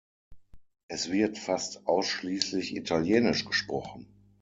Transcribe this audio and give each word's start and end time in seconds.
Es 0.87 1.11
wird 1.11 1.37
fast 1.37 1.85
ausschliesslich 1.85 2.75
Italienisch 2.75 3.45
gesprochen. 3.45 4.07